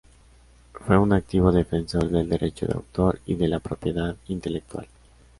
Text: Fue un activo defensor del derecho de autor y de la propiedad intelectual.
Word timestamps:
Fue 0.83 0.97
un 0.97 1.13
activo 1.13 1.51
defensor 1.51 2.09
del 2.09 2.27
derecho 2.27 2.65
de 2.65 2.73
autor 2.73 3.19
y 3.27 3.35
de 3.35 3.47
la 3.47 3.59
propiedad 3.59 4.15
intelectual. 4.29 4.87